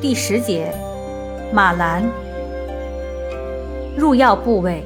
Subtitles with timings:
[0.00, 0.72] 第十节，
[1.52, 2.04] 马兰，
[3.96, 4.84] 入药部位，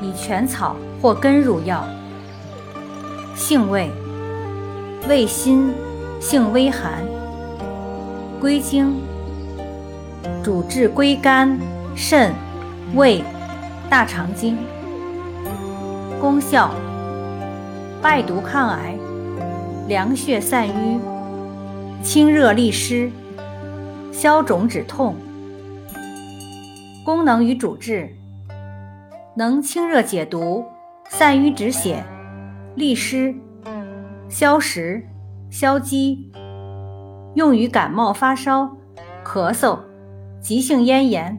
[0.00, 1.84] 以全草或根入药。
[3.34, 3.90] 性味，
[5.06, 5.70] 味辛，
[6.18, 7.04] 性微寒。
[8.40, 8.96] 归经，
[10.42, 11.58] 主治归肝、
[11.94, 12.32] 肾、
[12.94, 13.22] 胃、
[13.90, 14.56] 大肠经。
[16.22, 16.70] 功效，
[18.00, 18.94] 败毒抗癌，
[19.88, 20.98] 凉血散瘀，
[22.02, 23.10] 清热利湿。
[24.14, 25.16] 消肿止痛，
[27.04, 28.08] 功能与主治：
[29.34, 30.64] 能清热解毒、
[31.08, 32.02] 散瘀止血、
[32.76, 33.34] 利湿、
[34.28, 35.04] 消食、
[35.50, 36.30] 消积，
[37.34, 38.70] 用于感冒发烧、
[39.24, 39.80] 咳嗽、
[40.40, 41.36] 急性咽炎、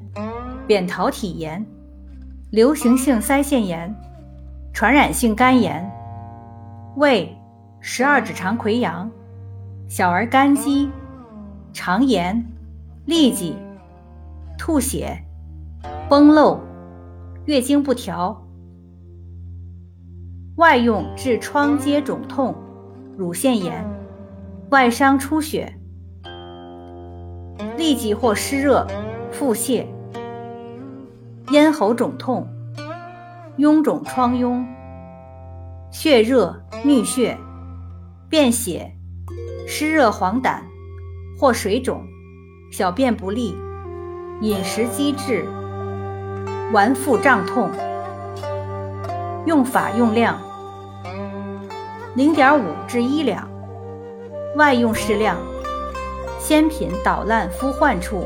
[0.68, 1.66] 扁桃体炎、
[2.52, 3.95] 流行性腮腺炎、
[4.73, 5.89] 传染性肝炎、
[6.98, 7.34] 胃、
[7.80, 9.10] 十二指肠溃疡、
[9.88, 10.92] 小儿肝积、
[11.72, 12.45] 肠炎。
[13.08, 13.56] 痢疾、
[14.58, 15.16] 吐血、
[16.09, 16.59] 崩漏、
[17.45, 18.44] 月经不调，
[20.56, 22.56] 外用治疮疖肿痛、
[23.16, 23.88] 乳腺炎、
[24.72, 25.72] 外伤出血、
[27.78, 28.88] 痢疾或湿热、
[29.31, 29.86] 腹泻、
[31.52, 32.48] 咽喉肿痛、
[33.59, 34.66] 臃肿疮痈、
[35.92, 37.38] 血热、衄血、
[38.30, 38.92] 便血、
[39.67, 40.59] 湿热黄疸
[41.38, 42.03] 或水肿。
[42.78, 43.58] 小便不利，
[44.42, 45.45] 饮食积滞，
[46.73, 47.72] 脘腹胀痛。
[49.45, 50.38] 用法用量：
[52.16, 53.50] 零点五至一两，
[54.58, 55.38] 外用适量。
[56.38, 58.26] 鲜品捣烂敷患处。